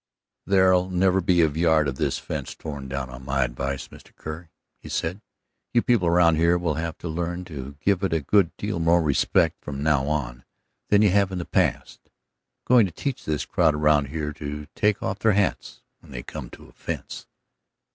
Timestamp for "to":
6.97-7.07, 7.45-7.75, 12.87-12.91, 14.33-14.65, 16.49-16.65